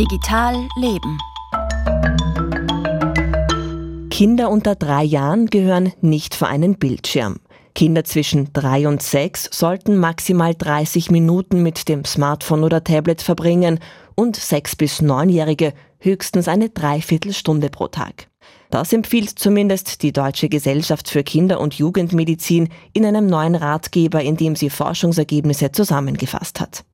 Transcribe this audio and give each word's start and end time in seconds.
Digital 0.00 0.66
Leben. 0.76 1.18
Kinder 4.08 4.48
unter 4.48 4.74
drei 4.74 5.04
Jahren 5.04 5.44
gehören 5.44 5.92
nicht 6.00 6.34
vor 6.34 6.48
einen 6.48 6.78
Bildschirm. 6.78 7.40
Kinder 7.74 8.04
zwischen 8.04 8.50
drei 8.54 8.88
und 8.88 9.02
sechs 9.02 9.50
sollten 9.52 9.98
maximal 9.98 10.54
30 10.54 11.10
Minuten 11.10 11.62
mit 11.62 11.90
dem 11.90 12.06
Smartphone 12.06 12.64
oder 12.64 12.82
Tablet 12.82 13.20
verbringen 13.20 13.78
und 14.14 14.36
sechs 14.36 14.74
bis 14.74 15.02
neunjährige 15.02 15.74
höchstens 15.98 16.48
eine 16.48 16.70
Dreiviertelstunde 16.70 17.68
pro 17.68 17.88
Tag. 17.88 18.28
Das 18.70 18.94
empfiehlt 18.94 19.38
zumindest 19.38 20.02
die 20.02 20.14
Deutsche 20.14 20.48
Gesellschaft 20.48 21.10
für 21.10 21.24
Kinder- 21.24 21.60
und 21.60 21.74
Jugendmedizin 21.74 22.70
in 22.94 23.04
einem 23.04 23.26
neuen 23.26 23.54
Ratgeber, 23.54 24.22
in 24.22 24.38
dem 24.38 24.56
sie 24.56 24.70
Forschungsergebnisse 24.70 25.72
zusammengefasst 25.72 26.58
hat. 26.58 26.84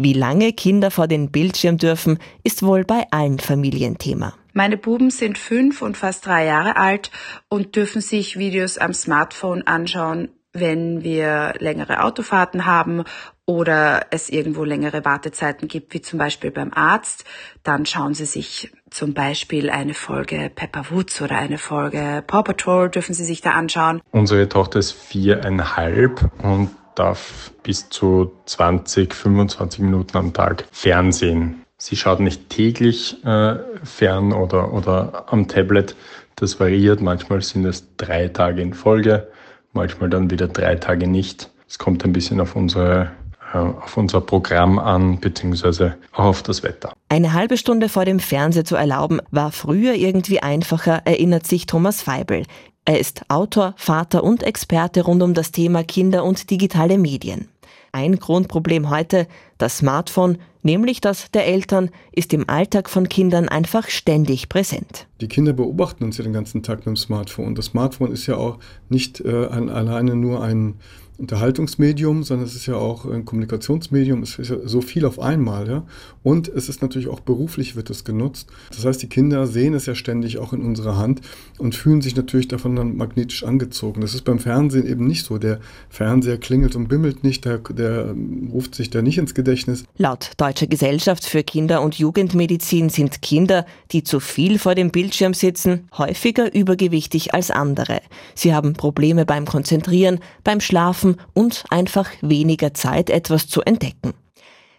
Wie 0.00 0.12
lange 0.12 0.52
Kinder 0.52 0.92
vor 0.92 1.08
den 1.08 1.32
Bildschirm 1.32 1.76
dürfen, 1.76 2.20
ist 2.44 2.62
wohl 2.62 2.84
bei 2.84 3.08
allen 3.10 3.40
Familien 3.40 3.98
Thema. 3.98 4.32
Meine 4.52 4.76
Buben 4.76 5.10
sind 5.10 5.38
fünf 5.38 5.82
und 5.82 5.96
fast 5.96 6.24
drei 6.24 6.46
Jahre 6.46 6.76
alt 6.76 7.10
und 7.48 7.74
dürfen 7.74 8.00
sich 8.00 8.38
Videos 8.38 8.78
am 8.78 8.94
Smartphone 8.94 9.66
anschauen, 9.66 10.28
wenn 10.52 11.02
wir 11.02 11.54
längere 11.58 12.04
Autofahrten 12.04 12.64
haben 12.64 13.02
oder 13.44 14.06
es 14.12 14.28
irgendwo 14.28 14.62
längere 14.62 15.04
Wartezeiten 15.04 15.66
gibt, 15.66 15.92
wie 15.94 16.00
zum 16.00 16.20
Beispiel 16.20 16.52
beim 16.52 16.72
Arzt, 16.72 17.24
dann 17.64 17.84
schauen 17.84 18.14
Sie 18.14 18.26
sich 18.26 18.70
zum 18.90 19.14
Beispiel 19.14 19.68
eine 19.68 19.94
Folge 19.94 20.48
Pepper 20.54 20.90
Woods 20.90 21.20
oder 21.22 21.38
eine 21.38 21.58
Folge 21.58 22.22
Paw 22.24 22.44
Patrol 22.44 22.88
dürfen 22.88 23.14
Sie 23.14 23.24
sich 23.24 23.40
da 23.40 23.50
anschauen. 23.50 24.00
Unsere 24.12 24.48
Tochter 24.48 24.78
ist 24.78 24.92
viereinhalb 24.92 26.30
und 26.40 26.70
darf 26.98 27.52
bis 27.62 27.88
zu 27.88 28.32
20, 28.46 29.14
25 29.14 29.80
Minuten 29.80 30.16
am 30.16 30.32
Tag 30.32 30.64
Fernsehen. 30.72 31.62
Sie 31.76 31.96
schaut 31.96 32.20
nicht 32.20 32.50
täglich 32.50 33.24
äh, 33.24 33.56
fern 33.84 34.32
oder, 34.32 34.72
oder 34.72 35.24
am 35.28 35.46
Tablet. 35.46 35.94
Das 36.36 36.58
variiert. 36.60 37.00
Manchmal 37.00 37.42
sind 37.42 37.64
es 37.64 37.84
drei 37.96 38.28
Tage 38.28 38.62
in 38.62 38.74
Folge, 38.74 39.28
manchmal 39.72 40.10
dann 40.10 40.30
wieder 40.30 40.48
drei 40.48 40.76
Tage 40.76 41.06
nicht. 41.06 41.50
Es 41.68 41.78
kommt 41.78 42.04
ein 42.04 42.12
bisschen 42.12 42.40
auf 42.40 42.56
unsere 42.56 43.10
äh, 43.52 43.58
auf 43.58 43.96
unser 43.96 44.20
Programm 44.20 44.78
an, 44.78 45.20
beziehungsweise 45.20 45.96
auch 46.12 46.24
auf 46.24 46.42
das 46.42 46.62
Wetter. 46.62 46.92
Eine 47.08 47.32
halbe 47.32 47.56
Stunde 47.56 47.88
vor 47.88 48.04
dem 48.04 48.20
Fernseher 48.20 48.64
zu 48.64 48.76
erlauben, 48.76 49.20
war 49.30 49.52
früher 49.52 49.94
irgendwie 49.94 50.40
einfacher, 50.40 51.02
erinnert 51.06 51.46
sich 51.46 51.66
Thomas 51.66 52.02
Feibel. 52.02 52.42
Er 52.88 52.98
ist 52.98 53.20
Autor, 53.28 53.74
Vater 53.76 54.24
und 54.24 54.42
Experte 54.42 55.02
rund 55.02 55.22
um 55.22 55.34
das 55.34 55.52
Thema 55.52 55.84
Kinder 55.84 56.24
und 56.24 56.48
digitale 56.48 56.96
Medien. 56.96 57.48
Ein 57.92 58.16
Grundproblem 58.18 58.88
heute, 58.88 59.26
das 59.58 59.76
Smartphone, 59.76 60.38
nämlich 60.62 61.02
das 61.02 61.30
der 61.32 61.46
Eltern, 61.46 61.90
ist 62.12 62.32
im 62.32 62.48
Alltag 62.48 62.88
von 62.88 63.10
Kindern 63.10 63.46
einfach 63.46 63.90
ständig 63.90 64.48
präsent. 64.48 65.06
Die 65.20 65.28
Kinder 65.28 65.52
beobachten 65.52 66.02
uns 66.02 66.16
ja 66.16 66.24
den 66.24 66.32
ganzen 66.32 66.62
Tag 66.62 66.78
mit 66.78 66.86
dem 66.86 66.96
Smartphone. 66.96 67.54
Das 67.54 67.66
Smartphone 67.66 68.10
ist 68.10 68.26
ja 68.26 68.38
auch 68.38 68.56
nicht 68.88 69.20
äh, 69.20 69.28
alleine 69.28 70.16
nur 70.16 70.42
ein 70.42 70.76
Unterhaltungsmedium, 71.18 72.22
sondern 72.22 72.46
es 72.46 72.54
ist 72.54 72.66
ja 72.66 72.76
auch 72.76 73.04
ein 73.04 73.24
Kommunikationsmedium, 73.24 74.22
es 74.22 74.38
ist 74.38 74.50
ja 74.50 74.56
so 74.64 74.80
viel 74.80 75.04
auf 75.04 75.18
einmal, 75.18 75.68
ja. 75.68 75.82
Und 76.22 76.46
es 76.48 76.68
ist 76.68 76.80
natürlich 76.80 77.08
auch 77.08 77.20
beruflich 77.20 77.74
wird 77.74 77.90
es 77.90 78.04
genutzt. 78.04 78.48
Das 78.70 78.84
heißt, 78.84 79.02
die 79.02 79.08
Kinder 79.08 79.46
sehen 79.48 79.74
es 79.74 79.86
ja 79.86 79.96
ständig 79.96 80.38
auch 80.38 80.52
in 80.52 80.62
unserer 80.62 80.96
Hand 80.96 81.20
und 81.58 81.74
fühlen 81.74 82.02
sich 82.02 82.14
natürlich 82.14 82.46
davon 82.46 82.76
dann 82.76 82.96
magnetisch 82.96 83.42
angezogen. 83.42 84.00
Das 84.00 84.14
ist 84.14 84.22
beim 84.24 84.38
Fernsehen 84.38 84.86
eben 84.86 85.06
nicht 85.06 85.24
so. 85.24 85.38
Der 85.38 85.58
Fernseher 85.88 86.38
klingelt 86.38 86.76
und 86.76 86.88
bimmelt 86.88 87.24
nicht, 87.24 87.44
der, 87.44 87.58
der 87.58 88.14
ruft 88.52 88.76
sich 88.76 88.90
da 88.90 89.02
nicht 89.02 89.18
ins 89.18 89.34
Gedächtnis. 89.34 89.84
Laut 89.96 90.30
Deutscher 90.36 90.68
Gesellschaft 90.68 91.26
für 91.26 91.42
Kinder- 91.42 91.82
und 91.82 91.96
Jugendmedizin 91.96 92.90
sind 92.90 93.22
Kinder, 93.22 93.66
die 93.90 94.04
zu 94.04 94.20
viel 94.20 94.58
vor 94.58 94.76
dem 94.76 94.90
Bildschirm 94.90 95.34
sitzen, 95.34 95.88
häufiger 95.96 96.54
übergewichtig 96.54 97.34
als 97.34 97.50
andere. 97.50 98.02
Sie 98.34 98.54
haben 98.54 98.74
Probleme 98.74 99.24
beim 99.24 99.46
Konzentrieren, 99.46 100.20
beim 100.44 100.60
Schlafen, 100.60 101.07
schaffen 101.08 101.20
und 101.34 101.64
einfach 101.70 102.10
weniger 102.20 102.74
Zeit, 102.74 103.10
etwas 103.10 103.48
zu 103.48 103.62
entdecken. 103.62 104.14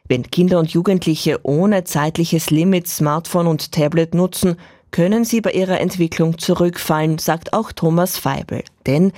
Wenn 0.07 0.23
Kinder 0.23 0.59
und 0.59 0.71
Jugendliche 0.71 1.39
ohne 1.43 1.83
zeitliches 1.83 2.49
Limit 2.49 2.87
Smartphone 2.87 3.47
und 3.47 3.71
Tablet 3.71 4.15
nutzen, 4.15 4.55
können 4.91 5.23
sie 5.23 5.39
bei 5.39 5.51
ihrer 5.51 5.79
Entwicklung 5.79 6.39
zurückfallen, 6.39 7.19
sagt 7.19 7.53
auch 7.53 7.71
Thomas 7.71 8.17
Feibel. 8.17 8.63
Denn 8.87 9.11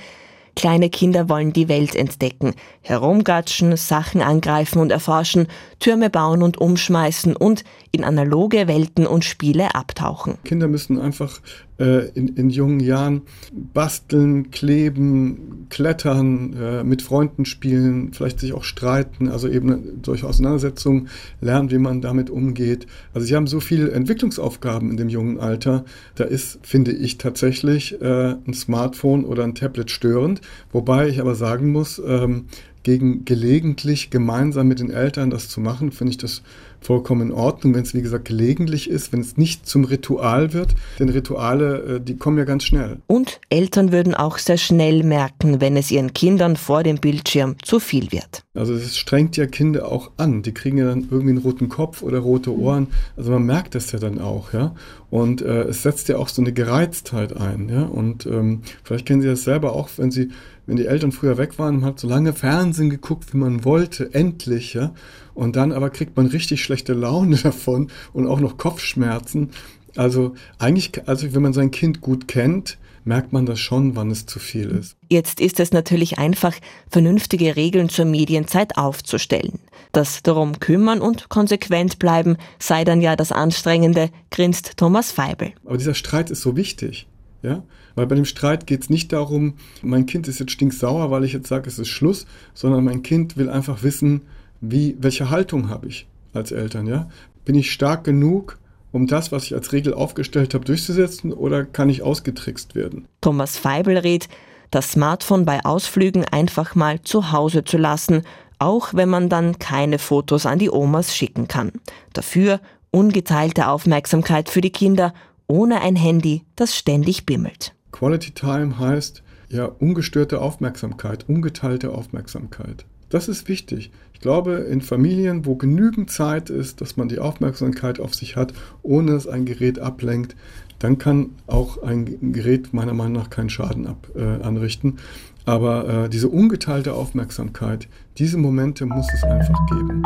Kleine 0.54 0.90
Kinder 0.90 1.28
wollen 1.28 1.52
die 1.52 1.68
Welt 1.68 1.94
entdecken, 1.94 2.54
herumgatschen, 2.82 3.76
Sachen 3.76 4.20
angreifen 4.20 4.80
und 4.80 4.92
erforschen, 4.92 5.46
Türme 5.78 6.10
bauen 6.10 6.42
und 6.42 6.58
umschmeißen 6.58 7.34
und 7.34 7.64
in 7.90 8.04
analoge 8.04 8.68
Welten 8.68 9.06
und 9.06 9.24
Spiele 9.24 9.74
abtauchen. 9.74 10.38
Kinder 10.44 10.68
müssen 10.68 11.00
einfach 11.00 11.40
äh, 11.78 12.08
in, 12.10 12.28
in, 12.36 12.50
jungen 12.50 12.80
Jahren 12.80 13.22
basteln, 13.50 14.50
kleben, 14.50 15.66
klettern, 15.70 16.54
äh, 16.54 16.84
mit 16.84 17.00
Freunden 17.02 17.46
spielen, 17.46 18.12
vielleicht 18.12 18.40
sich 18.40 18.52
auch 18.52 18.64
streiten, 18.64 19.28
also 19.28 19.48
eben 19.48 20.02
solche 20.04 20.26
Auseinandersetzungen 20.26 21.08
lernen, 21.40 21.70
wie 21.70 21.78
man 21.78 22.02
damit 22.02 22.28
umgeht. 22.28 22.86
Also 23.14 23.26
sie 23.26 23.34
haben 23.34 23.46
so 23.46 23.58
viele 23.58 23.90
Entwicklungsaufgaben 23.90 24.90
in 24.90 24.96
dem 24.98 25.08
jungen 25.08 25.40
Alter. 25.40 25.84
Da 26.14 26.24
ist, 26.24 26.58
finde 26.62 26.92
ich, 26.92 27.16
tatsächlich 27.16 28.00
äh, 28.02 28.34
ein 28.46 28.54
Smartphone 28.54 29.24
oder 29.24 29.42
ein 29.42 29.54
Tablet 29.54 29.90
störend. 29.90 30.41
Wobei 30.72 31.08
ich 31.08 31.20
aber 31.20 31.34
sagen 31.34 31.72
muss, 31.72 32.00
ähm, 32.04 32.46
gegen 32.82 33.24
gelegentlich 33.24 34.10
gemeinsam 34.10 34.68
mit 34.68 34.80
den 34.80 34.90
Eltern 34.90 35.30
das 35.30 35.48
zu 35.48 35.60
machen, 35.60 35.92
finde 35.92 36.10
ich 36.12 36.18
das 36.18 36.42
vollkommen 36.80 37.28
in 37.28 37.32
Ordnung, 37.32 37.74
wenn 37.74 37.82
es 37.82 37.94
wie 37.94 38.02
gesagt 38.02 38.24
gelegentlich 38.24 38.90
ist, 38.90 39.12
wenn 39.12 39.20
es 39.20 39.36
nicht 39.36 39.68
zum 39.68 39.84
Ritual 39.84 40.52
wird, 40.52 40.74
denn 40.98 41.08
Rituale, 41.08 41.96
äh, 41.96 42.00
die 42.00 42.16
kommen 42.16 42.38
ja 42.38 42.44
ganz 42.44 42.64
schnell. 42.64 42.98
Und 43.06 43.40
Eltern 43.50 43.92
würden 43.92 44.14
auch 44.14 44.38
sehr 44.38 44.58
schnell 44.58 45.04
merken, 45.04 45.60
wenn 45.60 45.76
es 45.76 45.90
ihren 45.90 46.12
Kindern 46.12 46.56
vor 46.56 46.82
dem 46.82 46.96
Bildschirm 46.96 47.56
zu 47.62 47.78
viel 47.78 48.10
wird. 48.10 48.42
Also 48.54 48.74
es 48.74 48.98
strengt 48.98 49.38
ja 49.38 49.46
Kinder 49.46 49.90
auch 49.90 50.10
an, 50.18 50.42
die 50.42 50.52
kriegen 50.52 50.76
ja 50.76 50.84
dann 50.84 51.08
irgendwie 51.10 51.30
einen 51.30 51.38
roten 51.38 51.70
Kopf 51.70 52.02
oder 52.02 52.18
rote 52.18 52.54
Ohren, 52.54 52.88
also 53.16 53.30
man 53.30 53.46
merkt 53.46 53.74
das 53.74 53.92
ja 53.92 53.98
dann 53.98 54.18
auch, 54.18 54.52
ja. 54.52 54.74
Und 55.08 55.40
äh, 55.40 55.62
es 55.62 55.82
setzt 55.82 56.08
ja 56.08 56.18
auch 56.18 56.28
so 56.28 56.42
eine 56.42 56.52
Gereiztheit 56.52 57.34
ein, 57.34 57.70
ja. 57.70 57.84
Und 57.84 58.26
ähm, 58.26 58.60
vielleicht 58.84 59.06
kennen 59.06 59.22
Sie 59.22 59.28
das 59.28 59.44
selber 59.44 59.72
auch, 59.72 59.88
wenn 59.96 60.10
Sie 60.10 60.30
wenn 60.66 60.76
die 60.76 60.86
Eltern 60.86 61.12
früher 61.12 61.38
weg 61.38 61.58
waren, 61.58 61.80
man 61.80 61.84
hat 61.86 61.98
so 61.98 62.08
lange 62.08 62.32
Fernsehen 62.32 62.90
geguckt, 62.90 63.32
wie 63.32 63.38
man 63.38 63.64
wollte, 63.64 64.12
endlich, 64.14 64.74
ja. 64.74 64.92
Und 65.34 65.56
dann 65.56 65.72
aber 65.72 65.90
kriegt 65.90 66.16
man 66.16 66.26
richtig 66.26 66.62
schlechte 66.62 66.92
Laune 66.92 67.36
davon 67.42 67.88
und 68.12 68.26
auch 68.26 68.40
noch 68.40 68.58
Kopfschmerzen. 68.58 69.50
Also 69.96 70.34
eigentlich, 70.58 71.08
also 71.08 71.34
wenn 71.34 71.42
man 71.42 71.52
sein 71.52 71.70
Kind 71.70 72.00
gut 72.00 72.28
kennt, 72.28 72.78
merkt 73.04 73.32
man 73.32 73.46
das 73.46 73.58
schon, 73.60 73.96
wann 73.96 74.10
es 74.10 74.26
zu 74.26 74.38
viel 74.38 74.70
ist. 74.70 74.96
Jetzt 75.08 75.40
ist 75.40 75.60
es 75.60 75.72
natürlich 75.72 76.18
einfach, 76.18 76.54
vernünftige 76.88 77.56
Regeln 77.56 77.88
zur 77.88 78.04
Medienzeit 78.04 78.76
aufzustellen. 78.76 79.58
Das 79.92 80.22
darum 80.22 80.60
kümmern 80.60 81.00
und 81.00 81.28
konsequent 81.28 81.98
bleiben 81.98 82.36
sei 82.58 82.84
dann 82.84 83.00
ja 83.00 83.16
das 83.16 83.32
Anstrengende, 83.32 84.10
grinst 84.30 84.76
Thomas 84.76 85.12
Feibel. 85.12 85.52
Aber 85.64 85.76
dieser 85.76 85.94
Streit 85.94 86.30
ist 86.30 86.42
so 86.42 86.56
wichtig. 86.56 87.06
Ja? 87.42 87.62
Weil 87.94 88.06
bei 88.06 88.14
dem 88.14 88.24
Streit 88.24 88.66
geht 88.66 88.82
es 88.82 88.90
nicht 88.90 89.12
darum, 89.12 89.54
mein 89.82 90.06
Kind 90.06 90.28
ist 90.28 90.38
jetzt 90.38 90.52
stinksauer, 90.52 91.10
weil 91.10 91.24
ich 91.24 91.32
jetzt 91.32 91.48
sage, 91.48 91.68
es 91.68 91.78
ist 91.78 91.88
Schluss, 91.88 92.26
sondern 92.54 92.84
mein 92.84 93.02
Kind 93.02 93.36
will 93.36 93.50
einfach 93.50 93.82
wissen, 93.82 94.22
wie, 94.60 94.96
welche 95.00 95.28
Haltung 95.28 95.68
habe 95.68 95.88
ich 95.88 96.06
als 96.32 96.52
Eltern. 96.52 96.86
Ja? 96.86 97.10
Bin 97.44 97.54
ich 97.54 97.72
stark 97.72 98.04
genug, 98.04 98.58
um 98.92 99.06
das, 99.06 99.32
was 99.32 99.44
ich 99.44 99.54
als 99.54 99.72
Regel 99.72 99.94
aufgestellt 99.94 100.54
habe, 100.54 100.64
durchzusetzen 100.64 101.32
oder 101.32 101.64
kann 101.64 101.88
ich 101.88 102.02
ausgetrickst 102.02 102.74
werden? 102.74 103.06
Thomas 103.20 103.56
Feibel 103.56 103.96
rät, 103.96 104.28
das 104.70 104.92
Smartphone 104.92 105.44
bei 105.44 105.64
Ausflügen 105.64 106.24
einfach 106.24 106.74
mal 106.74 107.02
zu 107.02 107.32
Hause 107.32 107.64
zu 107.64 107.78
lassen, 107.78 108.22
auch 108.58 108.94
wenn 108.94 109.08
man 109.08 109.28
dann 109.28 109.58
keine 109.58 109.98
Fotos 109.98 110.46
an 110.46 110.58
die 110.58 110.70
Omas 110.70 111.16
schicken 111.16 111.48
kann. 111.48 111.72
Dafür 112.12 112.60
ungeteilte 112.90 113.68
Aufmerksamkeit 113.68 114.48
für 114.48 114.60
die 114.60 114.70
Kinder 114.70 115.12
ohne 115.48 115.80
ein 115.80 115.96
Handy, 115.96 116.44
das 116.56 116.76
ständig 116.76 117.26
bimmelt. 117.26 117.74
Quality 117.90 118.30
Time 118.32 118.78
heißt 118.78 119.22
ja 119.48 119.66
ungestörte 119.66 120.40
Aufmerksamkeit, 120.40 121.28
ungeteilte 121.28 121.90
Aufmerksamkeit. 121.90 122.86
Das 123.10 123.28
ist 123.28 123.48
wichtig. 123.48 123.90
Ich 124.22 124.24
glaube, 124.24 124.52
in 124.52 124.82
Familien, 124.82 125.46
wo 125.46 125.56
genügend 125.56 126.08
Zeit 126.08 126.48
ist, 126.48 126.80
dass 126.80 126.96
man 126.96 127.08
die 127.08 127.18
Aufmerksamkeit 127.18 127.98
auf 127.98 128.14
sich 128.14 128.36
hat, 128.36 128.52
ohne 128.84 129.10
dass 129.10 129.26
ein 129.26 129.46
Gerät 129.46 129.80
ablenkt, 129.80 130.36
dann 130.78 130.96
kann 130.96 131.30
auch 131.48 131.82
ein 131.82 132.32
Gerät 132.32 132.72
meiner 132.72 132.94
Meinung 132.94 133.14
nach 133.14 133.30
keinen 133.30 133.50
Schaden 133.50 133.84
ab, 133.88 134.06
äh, 134.14 134.22
anrichten. 134.22 134.98
Aber 135.44 136.04
äh, 136.04 136.08
diese 136.08 136.28
ungeteilte 136.28 136.94
Aufmerksamkeit, 136.94 137.88
diese 138.16 138.38
Momente 138.38 138.86
muss 138.86 139.12
es 139.12 139.24
einfach 139.24 139.58
geben. 139.66 140.04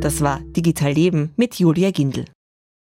Das 0.00 0.20
war 0.20 0.40
Digital 0.56 0.90
Leben 0.90 1.30
mit 1.36 1.60
Julia 1.60 1.92
Gindel. 1.92 2.24